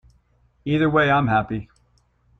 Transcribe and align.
Either 0.65 0.89
way, 0.89 1.11
I’m 1.11 1.27
happy. 1.27 1.69